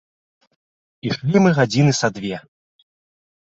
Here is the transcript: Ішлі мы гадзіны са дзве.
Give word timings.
Ішлі 1.11 1.37
мы 1.45 1.49
гадзіны 1.59 1.91
са 2.01 2.07
дзве. 2.19 2.43